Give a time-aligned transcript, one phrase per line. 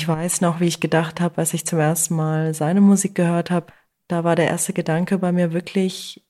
[0.00, 3.50] Ich weiß noch, wie ich gedacht habe, als ich zum ersten Mal seine Musik gehört
[3.50, 3.66] habe.
[4.08, 6.24] Da war der erste Gedanke bei mir wirklich,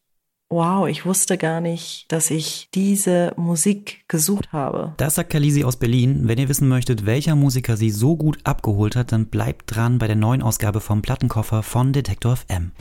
[0.49, 4.95] wow, ich wusste gar nicht, dass ich diese Musik gesucht habe.
[4.97, 6.23] Das sagt Kalisi aus Berlin.
[6.25, 10.09] Wenn ihr wissen möchtet, welcher Musiker sie so gut abgeholt hat, dann bleibt dran bei
[10.09, 12.73] der neuen Ausgabe vom Plattenkoffer von Detektor FM.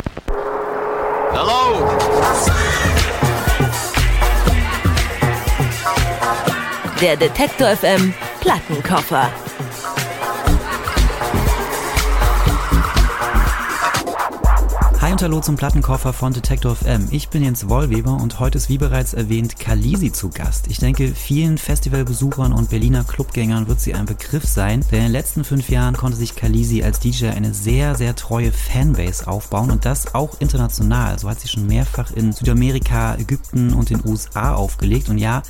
[1.30, 1.88] Hello!
[7.00, 8.12] Der Detektor FM
[8.42, 9.30] Plattenkoffer.
[15.22, 17.10] Hallo zum Plattenkoffer von Detector FM.
[17.12, 20.68] Ich bin Jens Wollweber und heute ist wie bereits erwähnt Kalisi zu Gast.
[20.68, 25.12] Ich denke, vielen Festivalbesuchern und Berliner Clubgängern wird sie ein Begriff sein, denn in den
[25.12, 29.84] letzten fünf Jahren konnte sich Kalisi als DJ eine sehr, sehr treue Fanbase aufbauen und
[29.84, 31.20] das auch international.
[31.20, 35.44] So hat sie schon mehrfach in Südamerika, Ägypten und den USA aufgelegt und ja,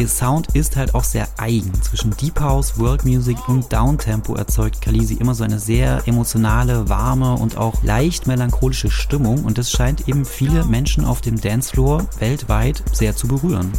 [0.00, 1.72] Ihr Sound ist halt auch sehr eigen.
[1.82, 7.34] Zwischen Deep House, World Music und Downtempo erzeugt Kalisi immer so eine sehr emotionale, warme
[7.34, 12.82] und auch leicht melancholische Stimmung und das scheint eben viele Menschen auf dem Dancefloor weltweit
[12.90, 13.70] sehr zu berühren.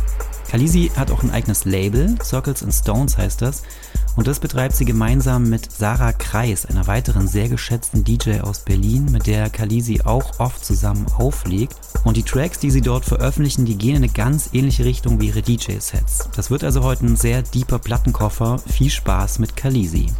[0.50, 3.64] Kalisi hat auch ein eigenes Label, Circles and Stones heißt das,
[4.16, 9.12] und das betreibt sie gemeinsam mit Sarah Kreis, einer weiteren sehr geschätzten DJ aus Berlin,
[9.12, 11.76] mit der Kalisi auch oft zusammen auflegt.
[12.06, 15.28] Und die Tracks, die sie dort veröffentlichen, die gehen in eine ganz ähnliche Richtung wie
[15.28, 16.30] ihre DJ-Sets.
[16.34, 18.60] Das wird also heute ein sehr deeper Plattenkoffer.
[18.60, 20.14] Viel Spaß mit Kalisi.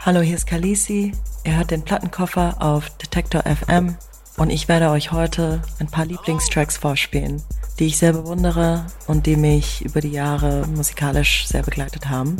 [0.00, 1.12] Hallo, hier ist Kalisi.
[1.44, 3.96] Ihr hört den Plattenkoffer auf Detector FM
[4.36, 7.42] und ich werde euch heute ein paar Lieblingstracks vorspielen
[7.78, 12.36] die ich sehr bewundere und die mich über die Jahre musikalisch sehr begleitet haben.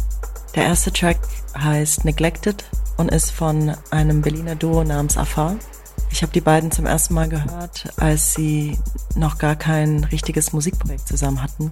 [0.54, 1.18] Der erste Track
[1.56, 2.64] heißt Neglected
[2.96, 5.56] und ist von einem Berliner Duo namens Afar.
[6.10, 8.78] Ich habe die beiden zum ersten Mal gehört, als sie
[9.14, 11.70] noch gar kein richtiges Musikprojekt zusammen hatten.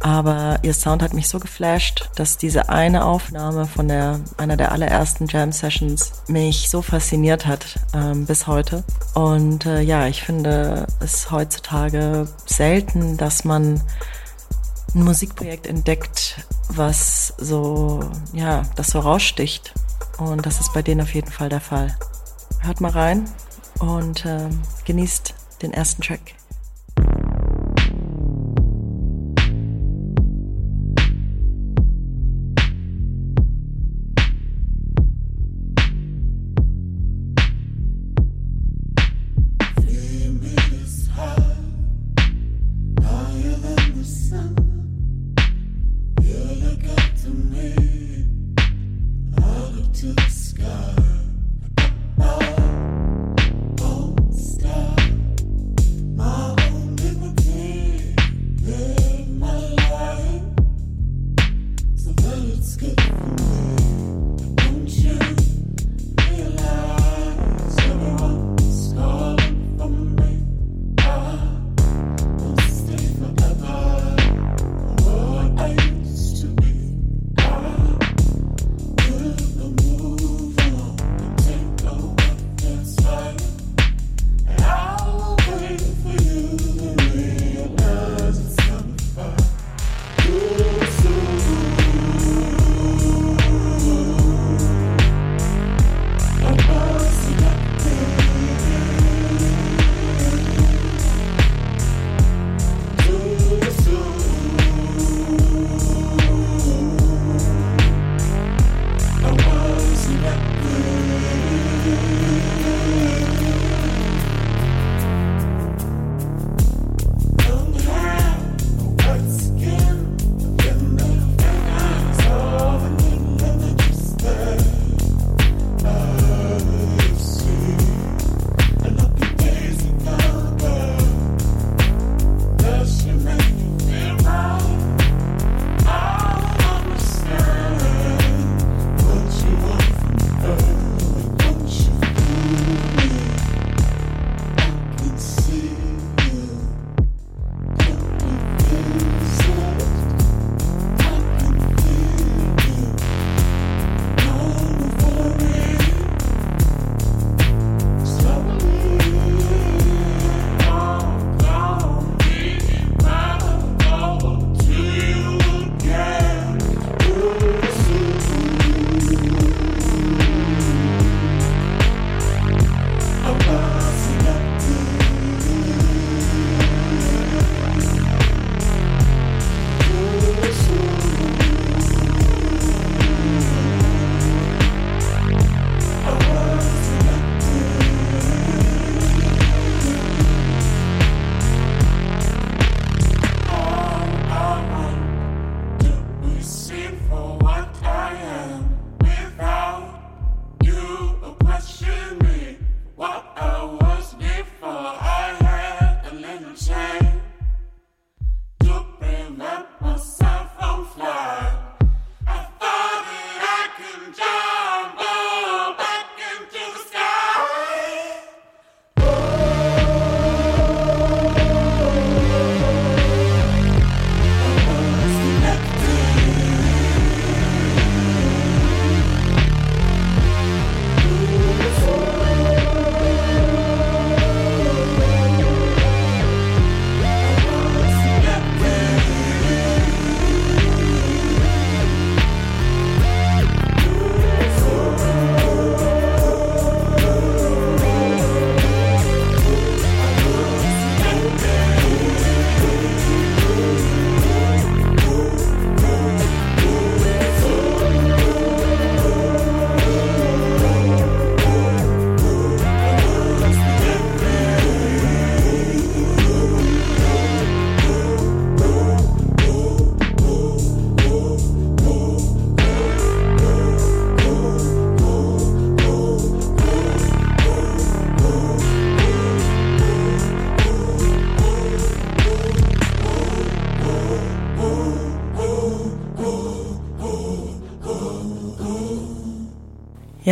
[0.00, 4.72] Aber ihr Sound hat mich so geflasht, dass diese eine Aufnahme von der, einer der
[4.72, 8.84] allerersten Jam Sessions mich so fasziniert hat ähm, bis heute.
[9.14, 13.80] Und äh, ja, ich finde es heutzutage selten, dass man
[14.94, 18.00] ein Musikprojekt entdeckt, was so,
[18.32, 19.74] ja, das so raussticht.
[20.18, 21.96] Und das ist bei denen auf jeden Fall der Fall.
[22.60, 23.28] Hört mal rein
[23.78, 24.48] und äh,
[24.84, 26.34] genießt den ersten Track.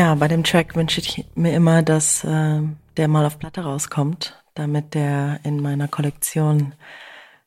[0.05, 2.61] Ja, bei dem Track wünsche ich mir immer, dass äh,
[2.99, 6.75] der mal auf Platte rauskommt, damit der in meiner Kollektion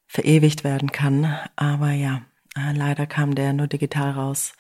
[0.07, 1.37] verewigt werden kann.
[1.55, 2.23] Aber ja,
[2.57, 4.53] äh, leider kam der nur digital raus.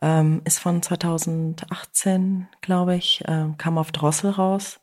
[0.00, 4.80] Ähm, ist von 2018, glaube ich, äh, kam auf Drossel raus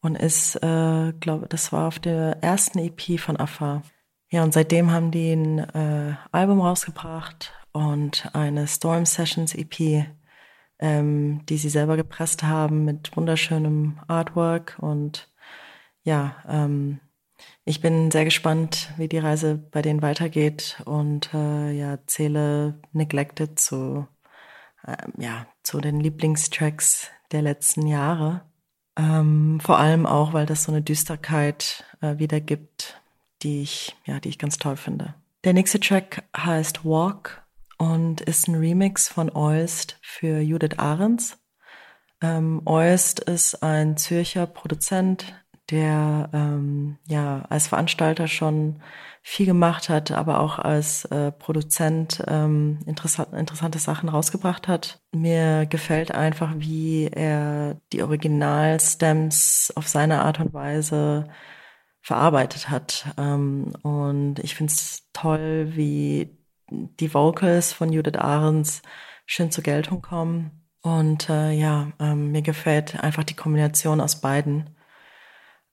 [0.00, 3.82] und ist, äh, glaube, das war auf der ersten EP von Afa.
[4.30, 10.08] Ja, und seitdem haben die ein äh, Album rausgebracht und eine Storm Sessions EP
[10.78, 14.76] ähm, die sie selber gepresst haben mit wunderschönem Artwork.
[14.80, 15.28] Und
[16.02, 17.00] ja, ähm,
[17.64, 23.58] ich bin sehr gespannt, wie die Reise bei denen weitergeht und äh, ja, zähle Neglected
[23.58, 24.06] zu,
[24.86, 28.42] äh, ja, zu den Lieblingstracks der letzten Jahre.
[28.96, 33.00] Ähm, vor allem auch, weil das so eine Düsterkeit äh, wiedergibt,
[33.42, 35.14] die ich, ja, die ich ganz toll finde.
[35.42, 37.43] Der nächste Track heißt Walk
[37.84, 41.38] und ist ein Remix von Eust für Judith Ahrens.
[42.22, 45.34] Ähm, Eust ist ein Zürcher Produzent,
[45.70, 48.80] der ähm, ja als Veranstalter schon
[49.22, 55.02] viel gemacht hat, aber auch als äh, Produzent ähm, interessant, interessante Sachen rausgebracht hat.
[55.12, 61.28] Mir gefällt einfach, wie er die Original-Stems auf seine Art und Weise
[62.00, 63.06] verarbeitet hat.
[63.18, 66.43] Ähm, und ich finde es toll, wie
[67.00, 68.82] die Vocals von Judith Ahrens
[69.26, 70.50] schön zur Geltung kommen.
[70.82, 74.70] Und äh, ja, ähm, mir gefällt einfach die Kombination aus beiden.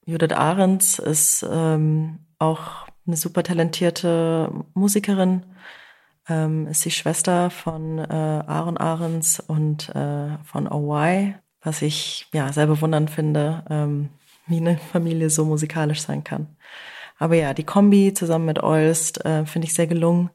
[0.04, 5.44] Judith Ahrens ist ähm, auch eine super talentierte Musikerin,
[6.28, 12.52] ähm, ist die Schwester von äh, Aaron Ahrens und äh, von OY, was ich ja
[12.52, 14.08] sehr bewundernd finde, ähm,
[14.46, 16.56] wie eine Familie so musikalisch sein kann.
[17.18, 20.30] Aber ja, die Kombi zusammen mit Olst äh, finde ich sehr gelungen.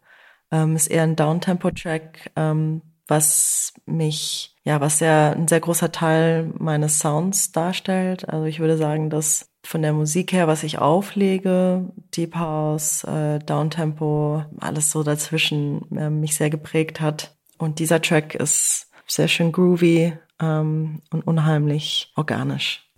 [0.51, 6.51] Ähm, ist eher ein Downtempo-Track, ähm, was mich, ja, was ja ein sehr großer Teil
[6.57, 8.27] meines Sounds darstellt.
[8.29, 13.39] Also ich würde sagen, dass von der Musik her, was ich auflege, Deep House, äh,
[13.39, 17.35] Downtempo, alles so dazwischen äh, mich sehr geprägt hat.
[17.57, 22.89] Und dieser Track ist sehr schön groovy ähm, und unheimlich organisch.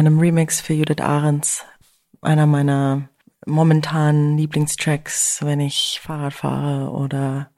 [0.00, 1.64] Einem Remix für Judith Ahrens.
[2.20, 3.08] Einer meiner
[3.46, 7.50] momentanen Lieblingstracks, wenn ich Fahrrad fahre oder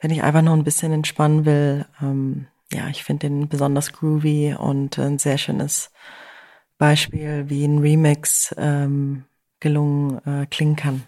[0.00, 1.86] wenn ich einfach noch ein bisschen entspannen will.
[2.00, 5.90] Ähm, ja, ich finde den besonders groovy und ein sehr schönes
[6.78, 9.24] Beispiel, wie ein Remix ähm,
[9.60, 11.02] gelungen äh, klingen kann.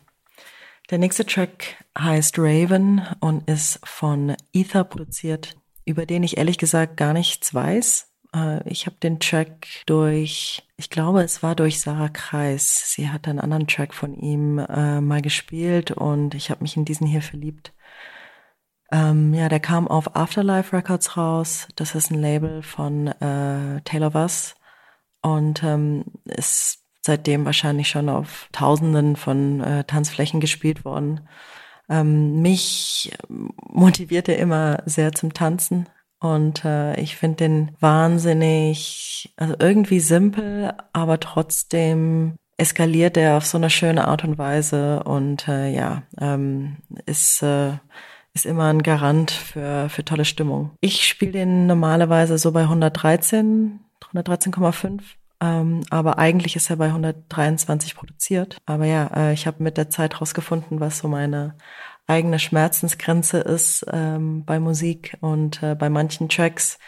[0.90, 6.98] Der nächste Track heißt Raven und ist von Ether produziert über den ich ehrlich gesagt
[6.98, 8.07] gar nichts weiß.
[8.34, 12.92] Äh, ich habe den Track durch, ich glaube, es war durch Sarah Kreis.
[12.92, 16.84] Sie hat einen anderen Track von ihm äh, mal gespielt und ich habe mich in
[16.84, 17.72] diesen hier verliebt.
[18.90, 21.68] Ähm, ja, der kam auf Afterlife Records raus.
[21.76, 24.54] Das ist ein Label von äh, Taylor Wass
[25.20, 31.28] und ähm, ist seitdem wahrscheinlich schon auf Tausenden von äh, Tanzflächen gespielt worden.
[31.88, 35.88] Ähm, mich motiviert er immer sehr zum Tanzen
[36.20, 43.56] und äh, ich finde den wahnsinnig, also irgendwie simpel, aber trotzdem eskaliert er auf so
[43.56, 47.74] eine schöne Art und Weise und äh, ja, ähm, ist, äh,
[48.34, 50.72] ist immer ein Garant für, für tolle Stimmung.
[50.80, 53.78] Ich spiele den normalerweise so bei 113,
[54.12, 55.00] 113,5.
[55.40, 58.58] Ähm, aber eigentlich ist er bei 123 produziert.
[58.66, 61.54] Aber ja, äh, ich habe mit der Zeit rausgefunden, was so meine
[62.08, 66.78] eigene Schmerzensgrenze ist ähm, bei Musik und äh, bei manchen Tracks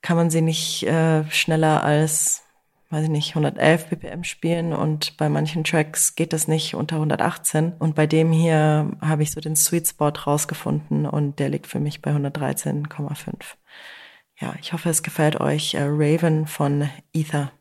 [0.00, 2.44] kann man sie nicht äh, schneller als
[2.90, 7.74] weiß ich nicht, 111 BPM spielen und bei manchen Tracks geht das nicht unter 118.
[7.78, 11.78] Und bei dem hier habe ich so den Sweet Spot rausgefunden und der liegt für
[11.78, 13.54] mich bei 113,5.
[14.40, 15.74] Ja, ich hoffe, es gefällt euch.
[15.74, 17.52] Äh, Raven von Ether.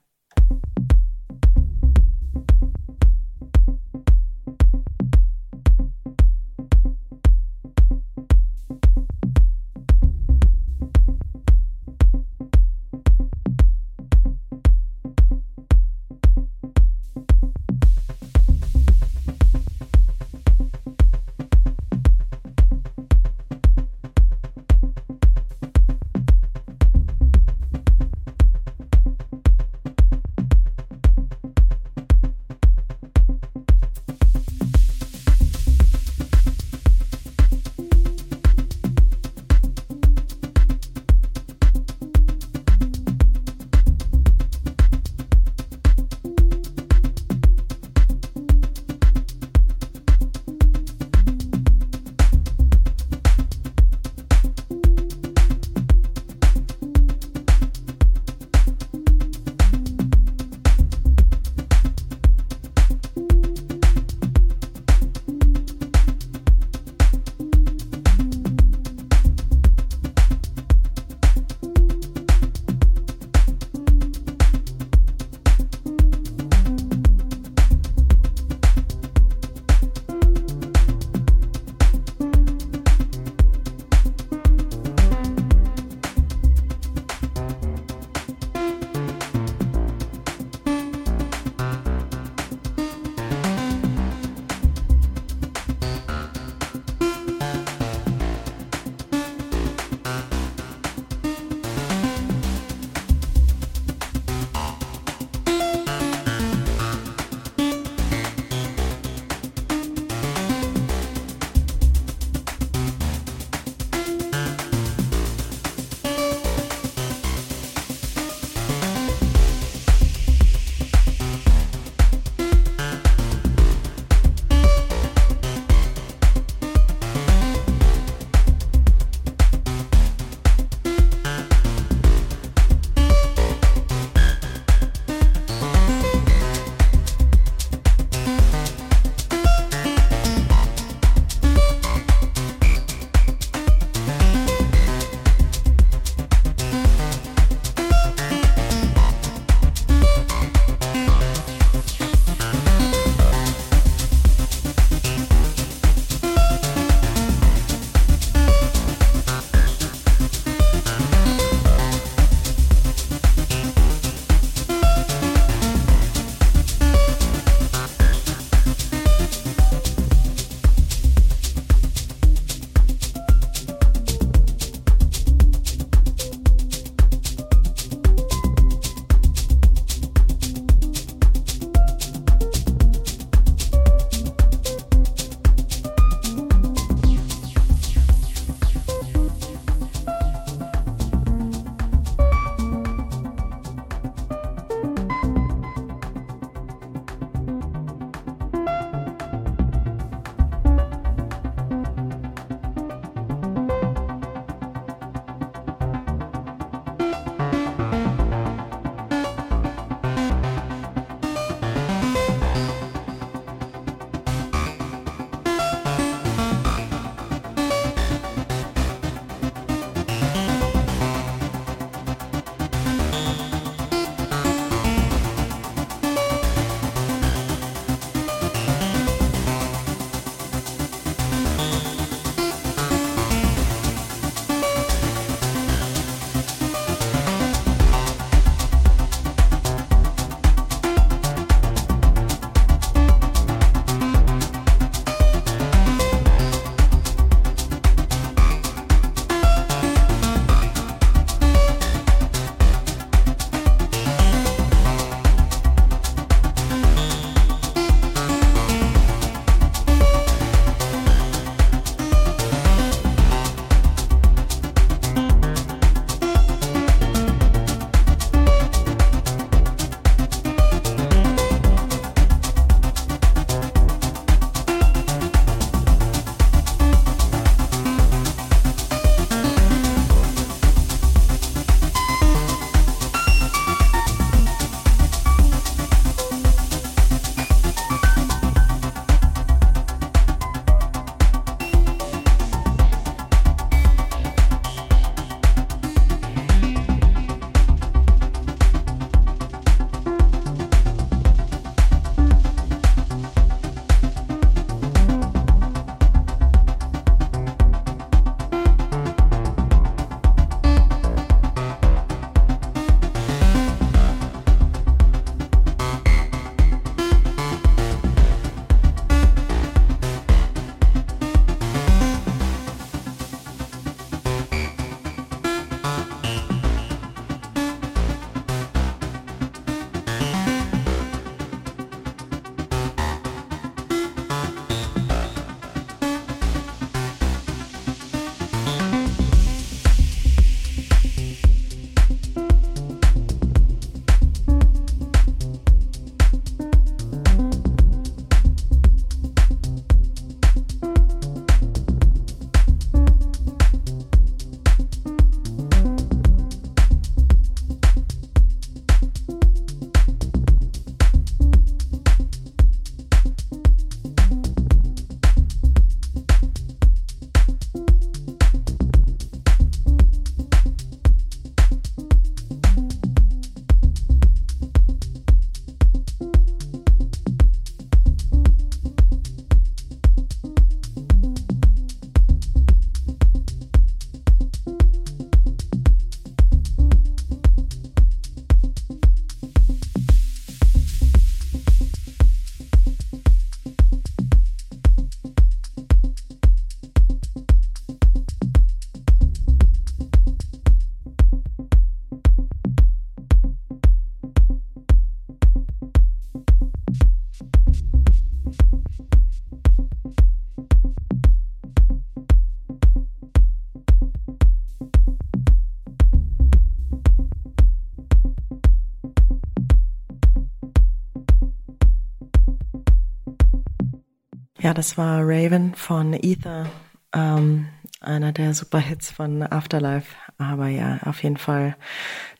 [424.61, 426.69] Ja, das war Raven von Ether,
[427.13, 427.69] ähm,
[428.01, 430.13] einer der Superhits von Afterlife.
[430.37, 431.77] Aber ja, auf jeden Fall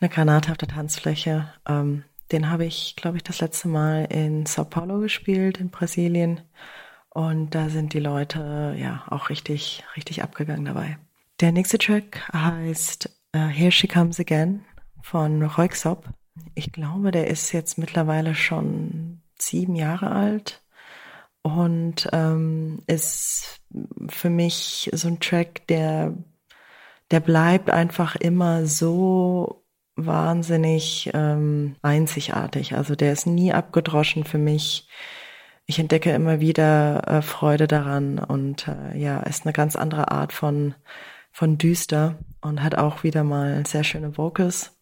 [0.01, 1.53] eine Granate auf der Tanzfläche.
[1.65, 2.03] Ähm,
[2.33, 6.41] den habe ich, glaube ich, das letzte Mal in Sao Paulo gespielt, in Brasilien.
[7.09, 10.97] Und da sind die Leute ja auch richtig, richtig abgegangen dabei.
[11.39, 14.65] Der nächste Track heißt uh, Here She Comes Again
[15.01, 16.09] von Röksop.
[16.53, 20.61] Ich glaube, der ist jetzt mittlerweile schon sieben Jahre alt
[21.41, 23.61] und ähm, ist
[24.09, 26.13] für mich so ein Track, der,
[27.11, 29.63] der bleibt einfach immer so
[29.95, 32.75] wahnsinnig ähm, einzigartig.
[32.75, 34.87] Also der ist nie abgedroschen für mich.
[35.65, 40.33] Ich entdecke immer wieder äh, Freude daran und äh, ja, ist eine ganz andere Art
[40.33, 40.75] von
[41.31, 44.78] von düster und hat auch wieder mal sehr schöne Vocals.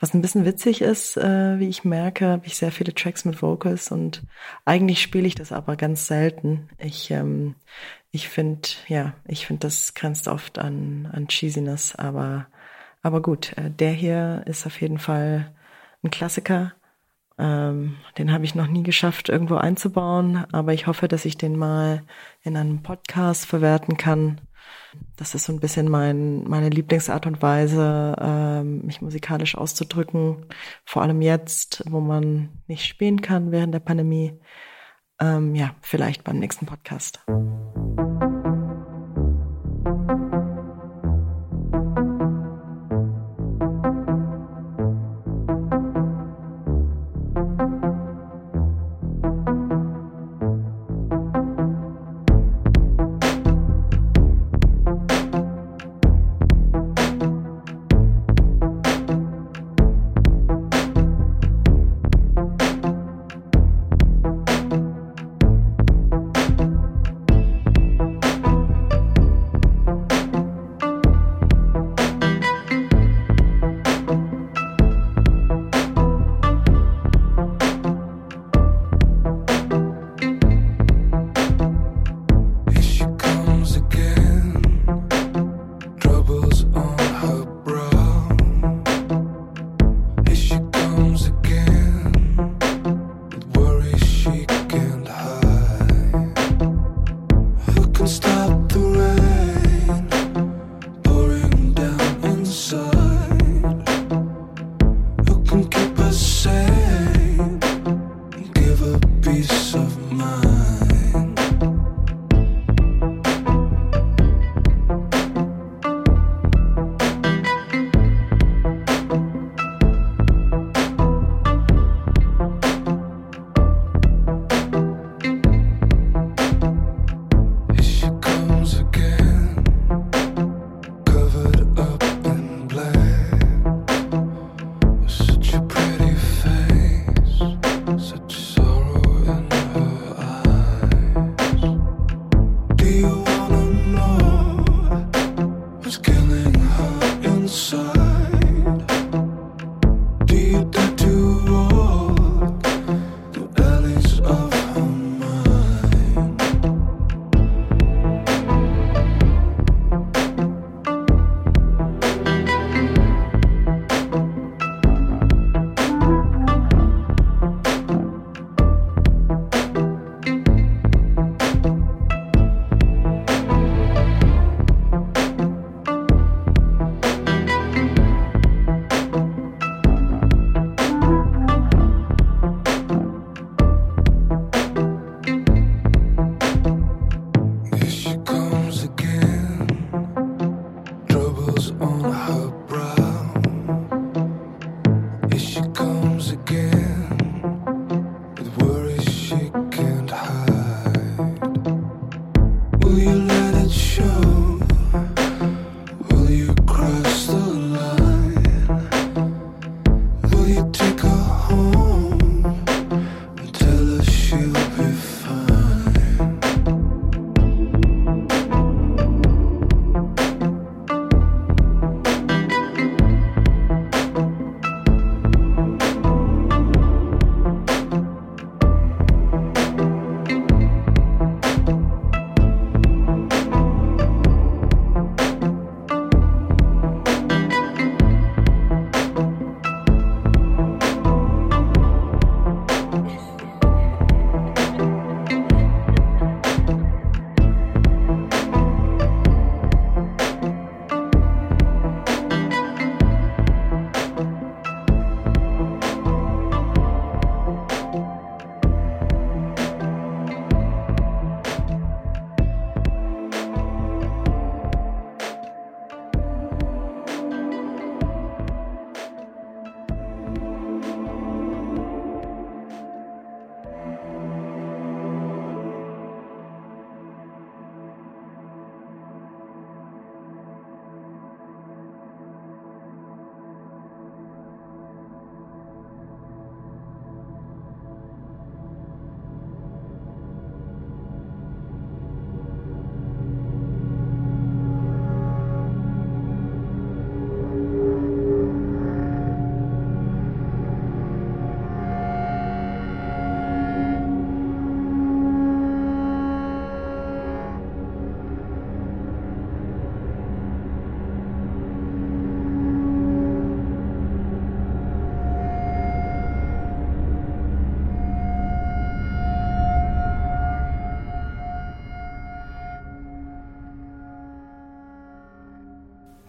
[0.00, 3.40] Was ein bisschen witzig ist, äh, wie ich merke, habe ich sehr viele Tracks mit
[3.42, 4.22] Vocals und
[4.64, 6.68] eigentlich spiele ich das aber ganz selten.
[6.78, 7.54] Ich ähm,
[8.10, 12.46] ich finde ja, ich finde das grenzt oft an an Cheesiness, aber
[13.02, 15.52] aber gut, äh, der hier ist auf jeden Fall
[16.02, 16.72] ein Klassiker.
[17.36, 21.56] Ähm, den habe ich noch nie geschafft, irgendwo einzubauen, aber ich hoffe, dass ich den
[21.56, 22.02] mal
[22.42, 24.40] in einem Podcast verwerten kann.
[25.16, 30.46] Das ist so ein bisschen mein, meine Lieblingsart und Weise, ähm, mich musikalisch auszudrücken.
[30.84, 34.38] Vor allem jetzt, wo man nicht spielen kann während der Pandemie.
[35.20, 37.24] Ähm, ja, vielleicht beim nächsten Podcast.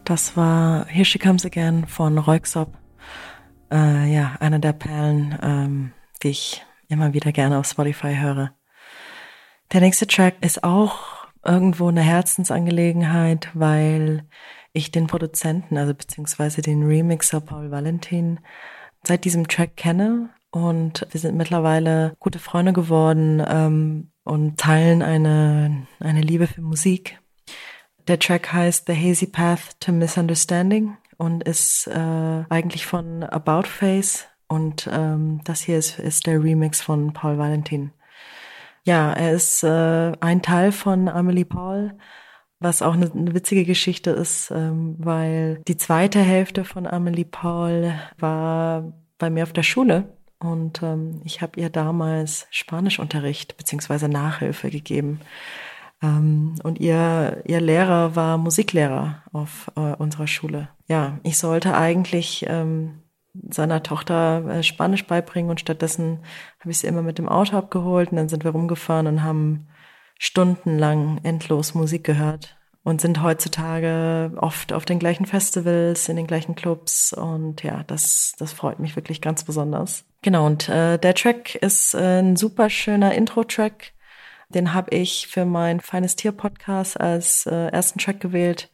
[0.05, 2.77] Das war Here She Comes Again von Reuxop.
[3.71, 8.51] Äh, ja, eine der Perlen, ähm, die ich immer wieder gerne auf Spotify höre.
[9.73, 14.27] Der nächste Track ist auch irgendwo eine Herzensangelegenheit, weil
[14.73, 18.41] ich den Produzenten, also beziehungsweise den Remixer Paul Valentin,
[19.01, 25.87] seit diesem Track kenne und wir sind mittlerweile gute Freunde geworden ähm, und teilen eine,
[25.99, 27.19] eine Liebe für Musik.
[28.07, 34.27] Der Track heißt The Hazy Path to Misunderstanding und ist äh, eigentlich von About Face
[34.47, 37.91] und ähm, das hier ist, ist der Remix von Paul Valentin.
[38.83, 41.97] Ja, er ist äh, ein Teil von Amelie Paul,
[42.59, 47.95] was auch eine, eine witzige Geschichte ist, ähm, weil die zweite Hälfte von Amelie Paul
[48.19, 54.69] war bei mir auf der Schule und ähm, ich habe ihr damals Spanischunterricht beziehungsweise Nachhilfe
[54.69, 55.21] gegeben.
[56.01, 60.69] Ähm, und ihr, ihr Lehrer war Musiklehrer auf äh, unserer Schule.
[60.87, 63.01] Ja, ich sollte eigentlich ähm,
[63.49, 66.19] seiner Tochter äh, Spanisch beibringen und stattdessen
[66.59, 69.67] habe ich sie immer mit dem Auto abgeholt und dann sind wir rumgefahren und haben
[70.17, 76.55] stundenlang endlos Musik gehört und sind heutzutage oft auf den gleichen Festivals, in den gleichen
[76.55, 80.05] Clubs und ja, das, das freut mich wirklich ganz besonders.
[80.21, 83.93] Genau, und äh, der Track ist äh, ein super schöner Intro-Track.
[84.55, 88.71] Den habe ich für mein Feines Tier Podcast als äh, ersten Track gewählt.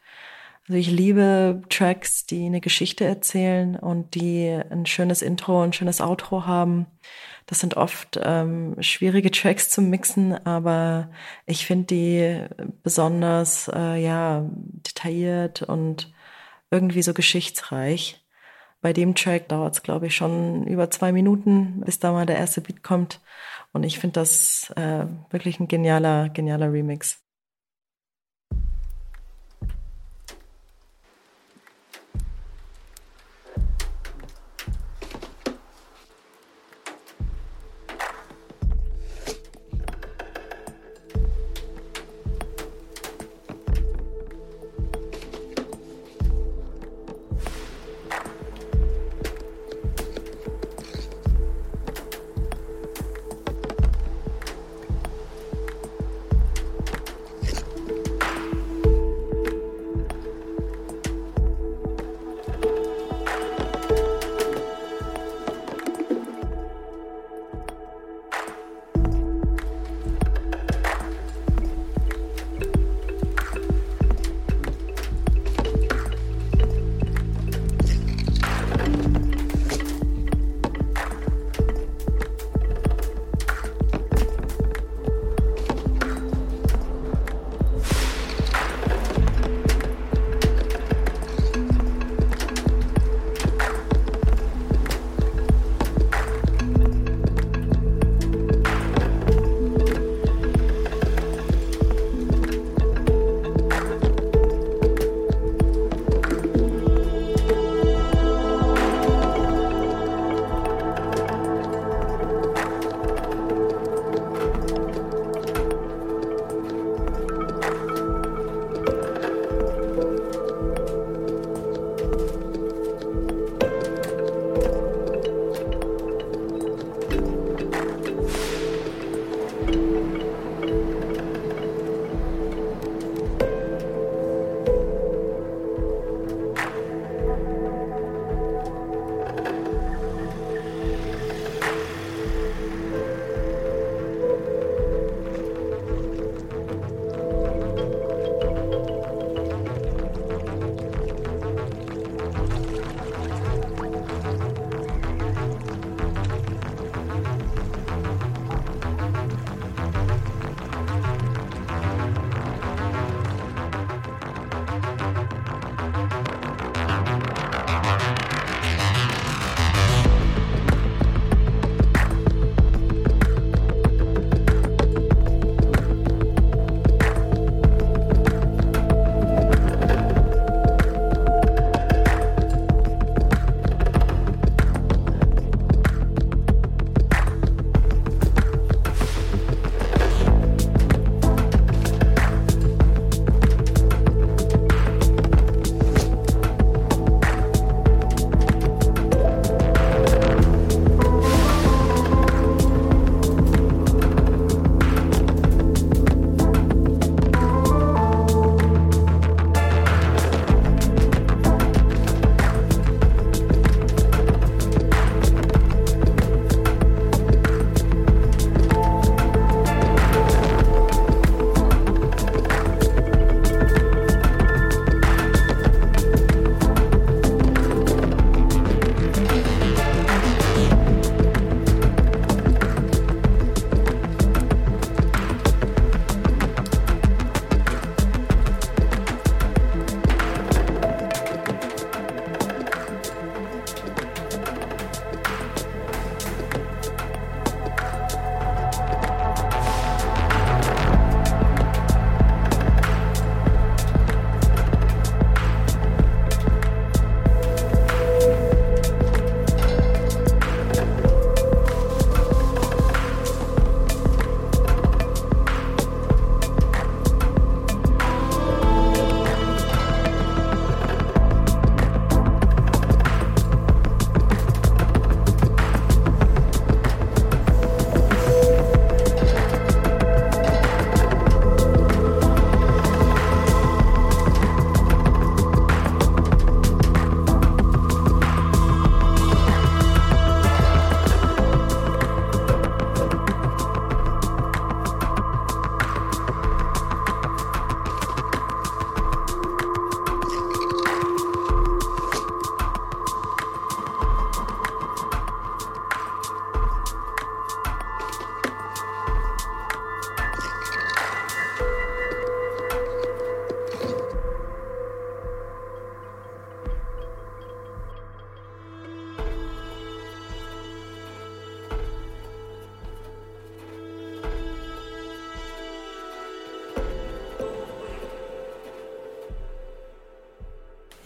[0.67, 5.99] Also ich liebe Tracks, die eine Geschichte erzählen und die ein schönes Intro, ein schönes
[5.99, 6.85] Outro haben.
[7.47, 11.09] Das sind oft ähm, schwierige Tracks zum Mixen, aber
[11.47, 12.45] ich finde die
[12.83, 16.13] besonders äh, ja detailliert und
[16.69, 18.23] irgendwie so geschichtsreich.
[18.81, 22.37] Bei dem Track dauert es, glaube ich, schon über zwei Minuten, bis da mal der
[22.37, 23.19] erste Beat kommt.
[23.73, 27.23] Und ich finde das äh, wirklich ein genialer, genialer Remix.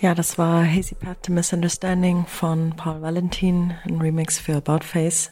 [0.06, 5.32] Ja, das war Hazy Path The Misunderstanding von Paul Valentin, ein Remix für About Face.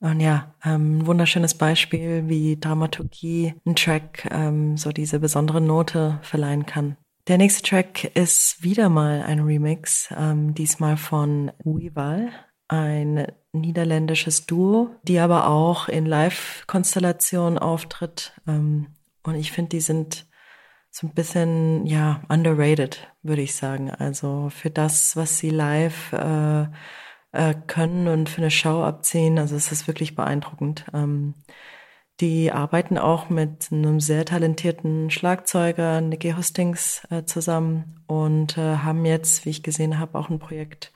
[0.00, 6.18] Und ja, ähm, ein wunderschönes Beispiel, wie Dramaturgie ein Track ähm, so diese besondere Note
[6.20, 6.98] verleihen kann.
[7.26, 12.28] Der nächste Track ist wieder mal ein Remix, ähm, diesmal von Weval,
[12.68, 18.34] ein niederländisches Duo, die aber auch in Live-Konstellationen auftritt.
[18.46, 18.88] Ähm,
[19.22, 20.26] und ich finde, die sind
[20.92, 23.90] so ein bisschen, ja, underrated, würde ich sagen.
[23.90, 26.64] Also für das, was sie live äh,
[27.32, 30.84] äh, können und für eine Show abziehen, also es ist wirklich beeindruckend.
[30.92, 31.34] Ähm,
[32.20, 39.04] die arbeiten auch mit einem sehr talentierten Schlagzeuger, Nicky Hostings, äh, zusammen und äh, haben
[39.06, 40.92] jetzt, wie ich gesehen habe, auch ein Projekt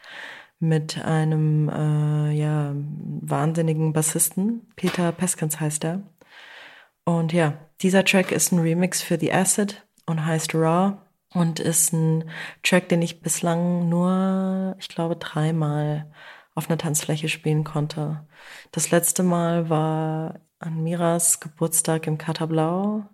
[0.58, 4.70] mit einem äh, ja, wahnsinnigen Bassisten.
[4.76, 6.02] Peter Peskens heißt er.
[7.04, 10.98] Und ja, dieser Track ist ein Remix für The Acid und heißt Raw
[11.32, 12.30] und ist ein
[12.62, 16.10] Track, den ich bislang nur, ich glaube, dreimal
[16.54, 18.26] auf einer Tanzfläche spielen konnte.
[18.72, 23.04] Das letzte Mal war an Miras Geburtstag im Katerblau,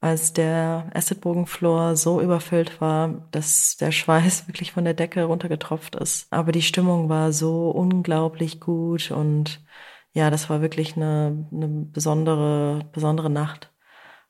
[0.00, 6.32] als der Acidbogenfloor so überfüllt war, dass der Schweiß wirklich von der Decke runtergetropft ist.
[6.32, 9.62] Aber die Stimmung war so unglaublich gut und
[10.12, 13.70] ja, das war wirklich eine, eine besondere, besondere Nacht.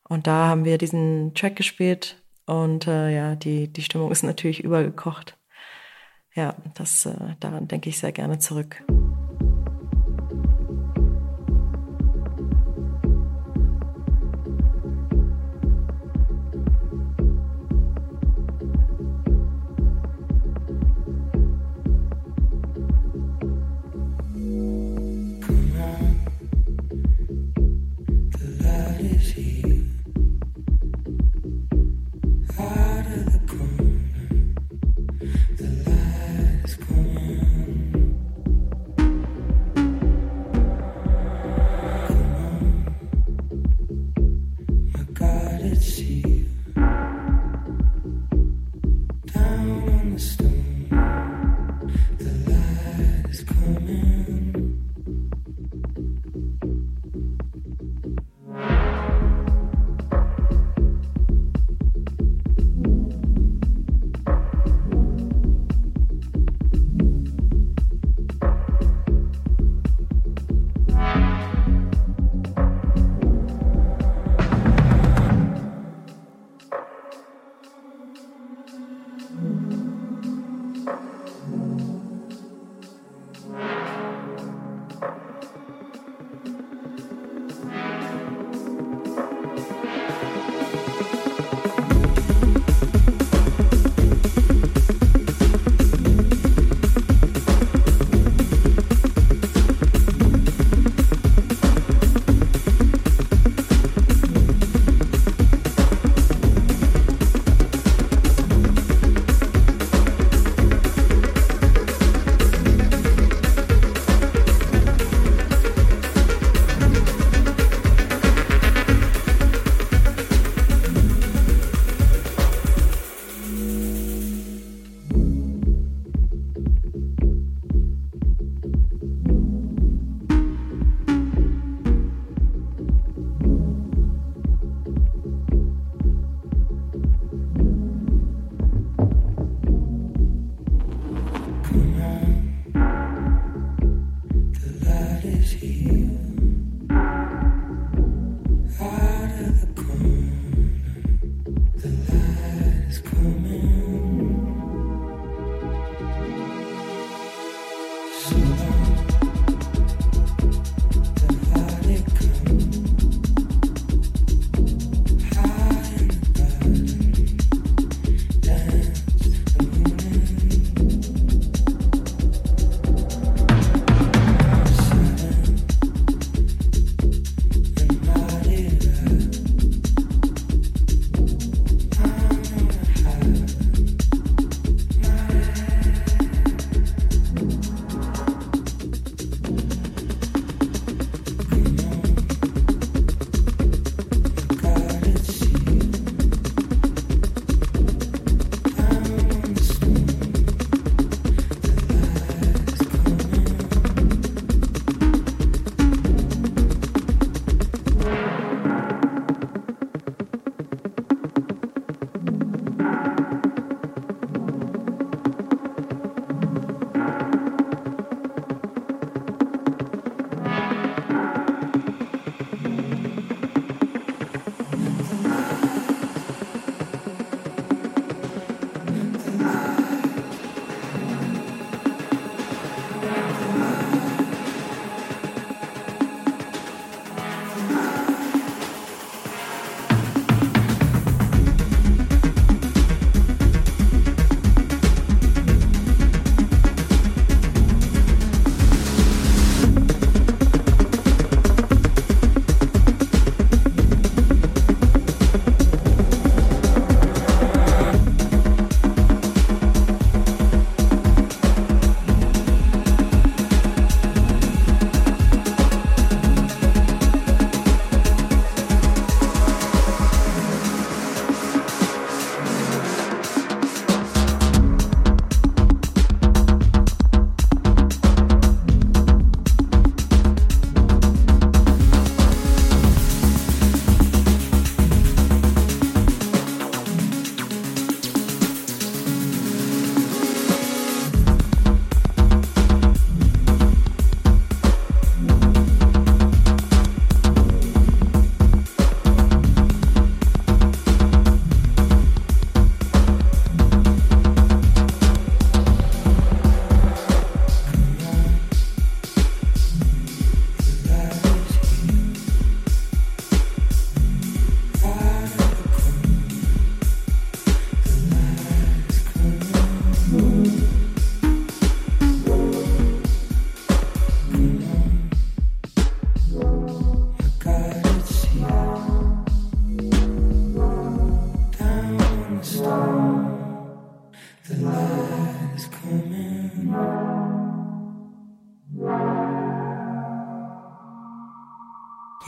[0.09, 4.65] Und da haben wir diesen Track gespielt und äh, ja, die, die Stimmung ist natürlich
[4.65, 5.37] übergekocht.
[6.35, 8.83] Ja, das, äh, daran denke ich sehr gerne zurück.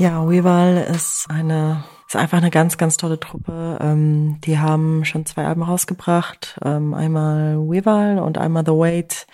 [0.01, 3.77] Ja, Weval ist eine ist einfach eine ganz, ganz tolle Truppe.
[3.83, 6.59] Ähm, die haben schon zwei Alben rausgebracht.
[6.65, 9.27] Ähm, einmal Weval und einmal The Wait.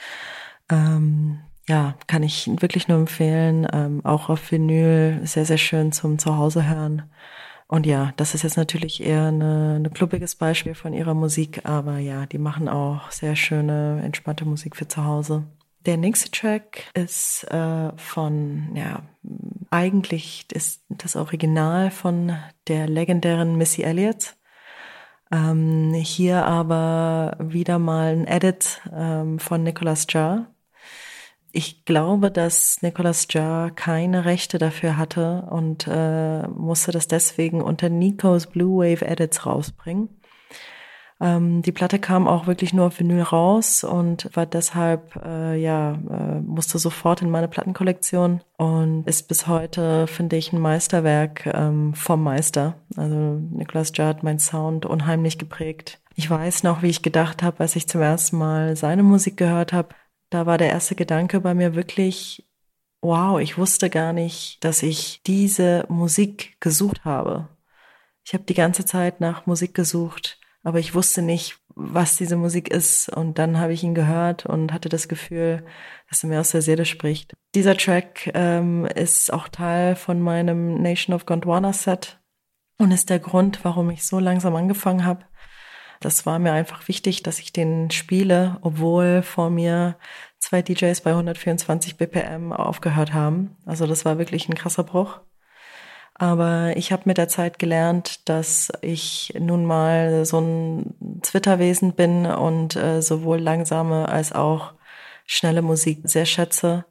[0.68, 1.38] Ähm,
[1.68, 3.68] ja, kann ich wirklich nur empfehlen.
[3.72, 7.02] Ähm, auch auf Vinyl sehr, sehr schön zum Zuhause hören.
[7.68, 11.98] Und ja, das ist jetzt natürlich eher eine, eine klubbiges Beispiel von ihrer Musik, aber
[11.98, 15.44] ja, die machen auch sehr schöne, entspannte Musik für zu Hause.
[15.86, 19.04] Der nächste Track ist äh, von, ja,
[19.70, 24.34] eigentlich ist das Original von der legendären Missy Elliott.
[25.30, 30.52] Ähm, hier aber wieder mal ein Edit ähm, von Nicholas Jar.
[31.52, 37.90] Ich glaube, dass Nicholas Jar keine Rechte dafür hatte und äh, musste das deswegen unter
[37.90, 40.15] Nikos Blue Wave Edits rausbringen.
[41.18, 45.92] Ähm, die Platte kam auch wirklich nur auf Vinyl raus und war deshalb, äh, ja,
[45.92, 51.94] äh, musste sofort in meine Plattenkollektion und ist bis heute, finde ich, ein Meisterwerk ähm,
[51.94, 52.74] vom Meister.
[52.96, 56.00] Also Nicholas Judd, mein Sound unheimlich geprägt.
[56.16, 59.72] Ich weiß noch, wie ich gedacht habe, als ich zum ersten Mal seine Musik gehört
[59.72, 59.90] habe.
[60.28, 62.46] Da war der erste Gedanke bei mir wirklich,
[63.00, 67.48] wow, ich wusste gar nicht, dass ich diese Musik gesucht habe.
[68.24, 72.68] Ich habe die ganze Zeit nach Musik gesucht, aber ich wusste nicht, was diese Musik
[72.68, 73.08] ist.
[73.08, 75.64] Und dann habe ich ihn gehört und hatte das Gefühl,
[76.10, 77.34] dass er mir aus der Seele spricht.
[77.54, 82.18] Dieser Track ähm, ist auch Teil von meinem Nation of Gondwana Set
[82.78, 85.24] und ist der Grund, warum ich so langsam angefangen habe.
[86.00, 89.96] Das war mir einfach wichtig, dass ich den spiele, obwohl vor mir
[90.40, 93.56] zwei DJs bei 124 BPM aufgehört haben.
[93.66, 95.20] Also das war wirklich ein krasser Bruch.
[96.18, 102.24] Aber ich habe mit der Zeit gelernt, dass ich nun mal so ein Zwitterwesen bin
[102.26, 104.72] und äh, sowohl langsame als auch
[105.26, 106.86] schnelle Musik sehr schätze.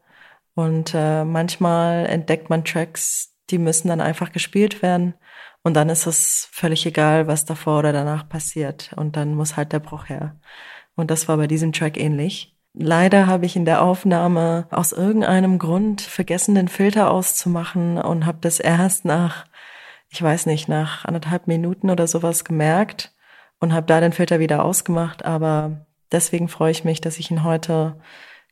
[0.53, 5.15] Und äh, manchmal entdeckt man Tracks, die müssen dann einfach gespielt werden.
[5.63, 8.93] Und dann ist es völlig egal, was davor oder danach passiert.
[8.95, 10.39] Und dann muss halt der Bruch her.
[10.95, 12.54] Und das war bei diesem Track ähnlich.
[12.78, 18.39] Leider habe ich in der Aufnahme aus irgendeinem Grund vergessen, den Filter auszumachen und habe
[18.41, 19.45] das erst nach,
[20.09, 23.13] ich weiß nicht, nach anderthalb Minuten oder sowas gemerkt
[23.59, 25.23] und habe da den Filter wieder ausgemacht.
[25.23, 27.95] Aber deswegen freue ich mich, dass ich ihn heute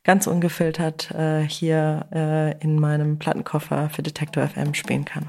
[0.04, 5.28] ganz ungefiltert äh, hier äh, in meinem Plattenkoffer für Detektor FM spielen kann.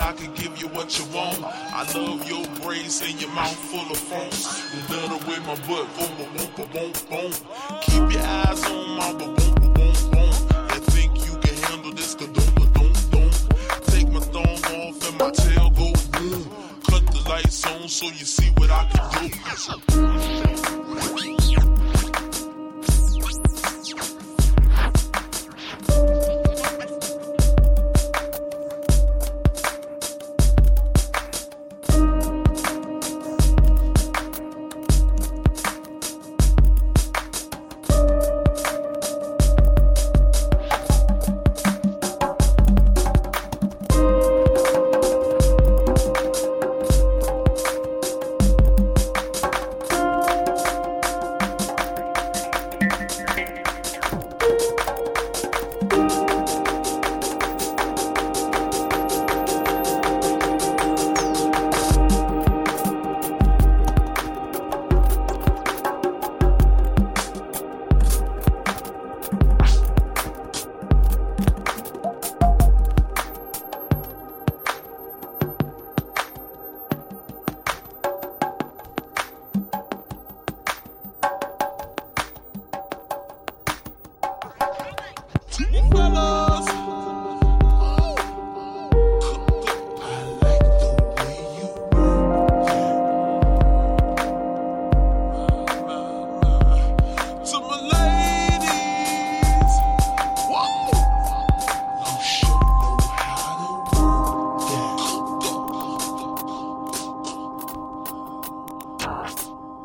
[0.00, 1.38] I can give you what you want.
[1.44, 4.46] I love your braids and your mouth full of phones.
[4.88, 4.96] The
[5.28, 7.32] way my butt go boom, boom, boom, boom.
[7.82, 10.34] Keep your eyes on my boom, boom, boom, boom.
[10.70, 12.40] And think you can handle this, ka ka
[12.74, 13.30] doom, doom.
[13.86, 16.50] Take my thong off and my tail go boom.
[16.88, 19.36] Cut the lights on so you see what I can do.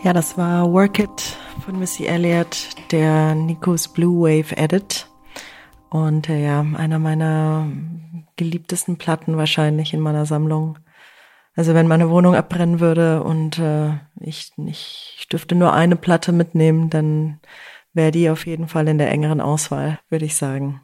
[0.06, 1.36] Ja, das war Work It
[1.66, 5.08] von Missy Elliott, der Nikos Blue Wave Edit.
[5.90, 7.68] Und äh, ja, einer meiner
[8.36, 10.78] geliebtesten Platten wahrscheinlich in meiner Sammlung.
[11.56, 16.92] Also wenn meine Wohnung abbrennen würde und äh, ich, ich dürfte nur eine Platte mitnehmen,
[16.92, 17.40] dann
[17.94, 20.82] wäre die auf jeden Fall in der engeren Auswahl, würde ich sagen.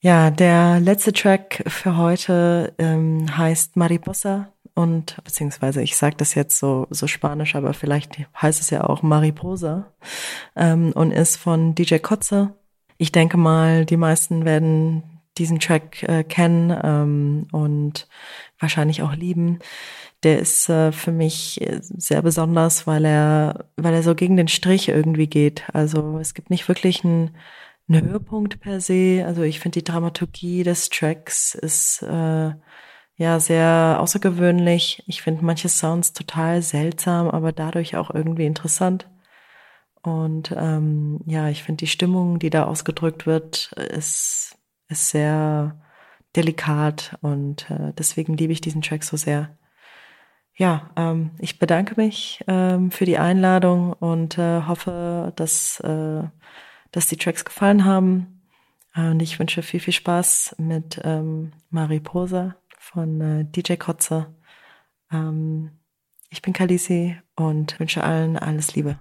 [0.00, 6.58] Ja, der letzte Track für heute ähm, heißt Mariposa und beziehungsweise ich sage das jetzt
[6.58, 9.92] so so spanisch, aber vielleicht heißt es ja auch Mariposa
[10.56, 12.54] ähm, und ist von DJ Kotze.
[12.98, 15.02] Ich denke mal, die meisten werden
[15.38, 18.08] diesen Track äh, kennen ähm, und
[18.58, 19.58] wahrscheinlich auch lieben.
[20.22, 24.88] Der ist äh, für mich sehr besonders, weil er weil er so gegen den Strich
[24.88, 25.64] irgendwie geht.
[25.72, 27.36] Also es gibt nicht wirklich einen,
[27.88, 29.24] einen Höhepunkt per se.
[29.26, 32.52] Also ich finde die Dramaturgie des Tracks ist äh,
[33.16, 35.02] ja sehr außergewöhnlich.
[35.06, 39.08] Ich finde manche Sounds total seltsam, aber dadurch auch irgendwie interessant.
[40.02, 44.58] Und ähm, ja, ich finde die Stimmung, die da ausgedrückt wird, ist,
[44.88, 45.80] ist sehr
[46.36, 49.56] delikat und äh, deswegen liebe ich diesen Track so sehr.
[50.56, 56.22] Ja, ähm, ich bedanke mich ähm, für die Einladung und äh, hoffe, dass, äh,
[56.92, 58.42] dass die Tracks gefallen haben.
[58.94, 62.54] Und ich wünsche viel, viel Spaß mit ähm, Mariposa
[62.94, 64.32] von äh, DJ Kotze.
[65.12, 65.72] Ähm,
[66.30, 69.00] ich bin Kalisi und wünsche allen alles Liebe.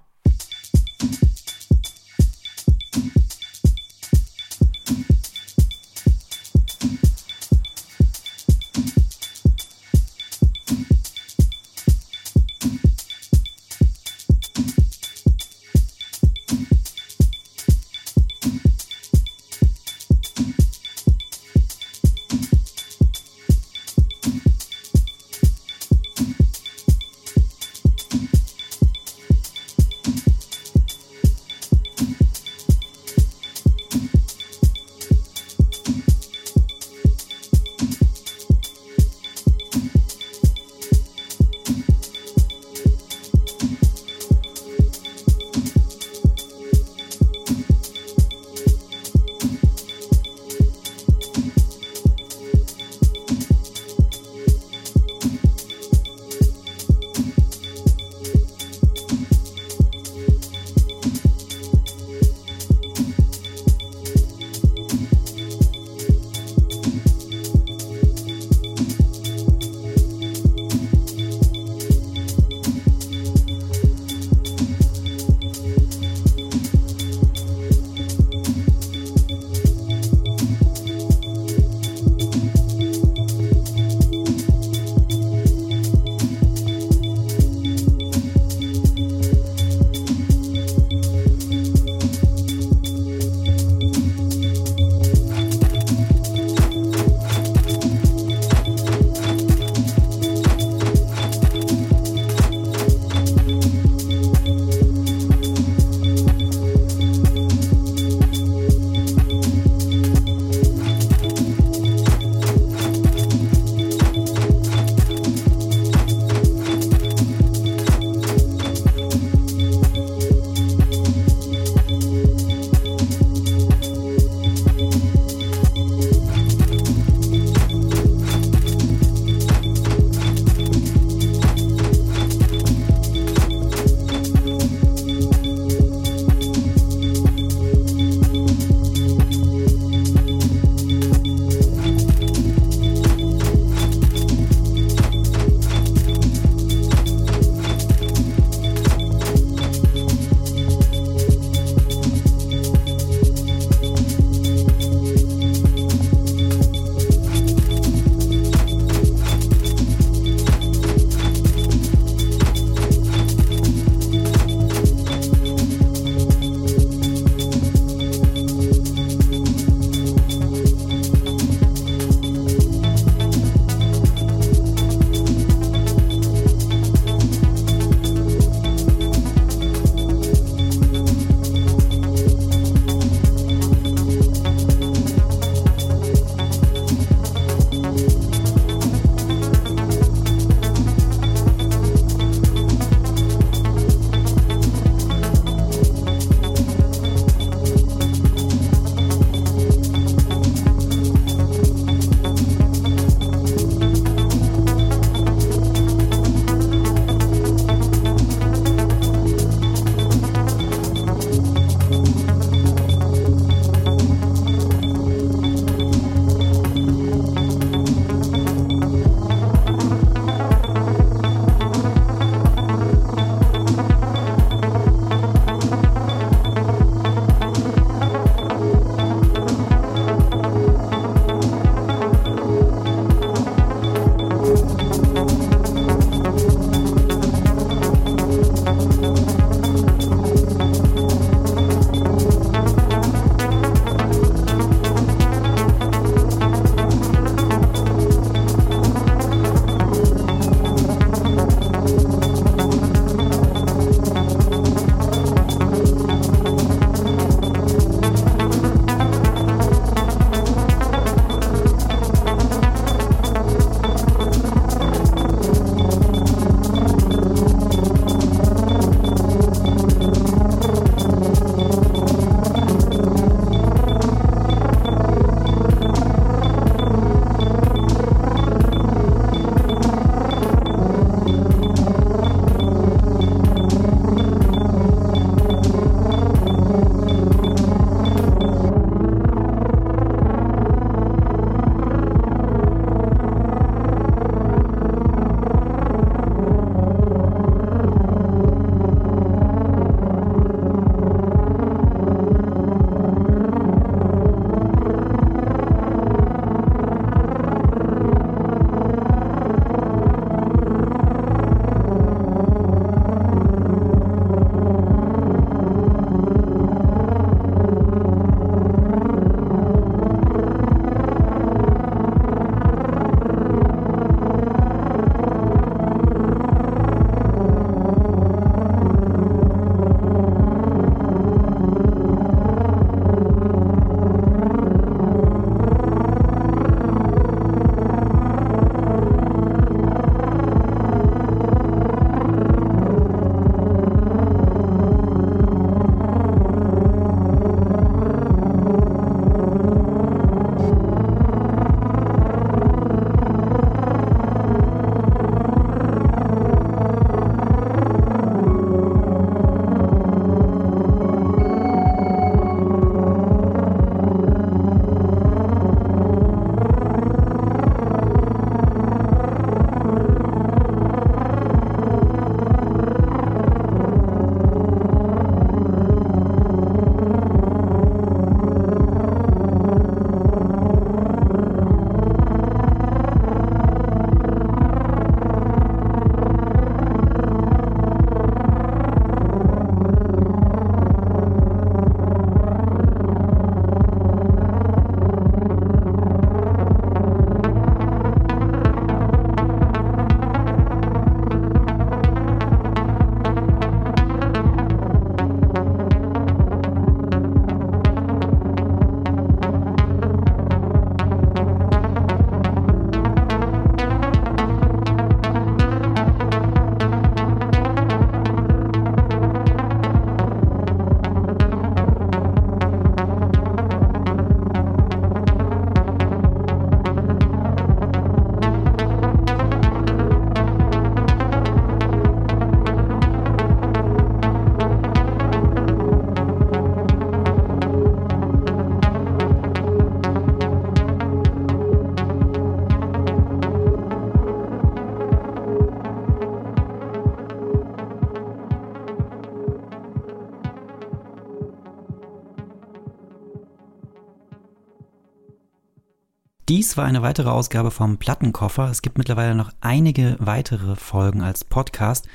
[456.64, 458.70] Dies war eine weitere Ausgabe vom Plattenkoffer.
[458.72, 462.08] Es gibt mittlerweile noch einige weitere Folgen als Podcast,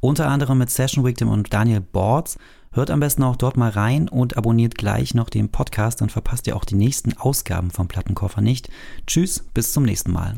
[0.00, 2.36] unter anderem mit Session Victim und Daniel Bords.
[2.72, 6.46] Hört am besten auch dort mal rein und abonniert gleich noch den Podcast, dann verpasst
[6.46, 8.68] ihr auch die nächsten Ausgaben vom Plattenkoffer nicht.
[9.06, 10.34] Tschüss, bis zum nächsten Mal.